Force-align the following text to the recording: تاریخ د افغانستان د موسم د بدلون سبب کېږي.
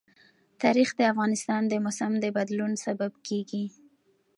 تاریخ 0.61 0.89
د 0.97 1.01
افغانستان 1.11 1.61
د 1.67 1.73
موسم 1.85 2.11
د 2.23 2.25
بدلون 2.37 2.71
سبب 2.85 3.11
کېږي. 3.27 3.65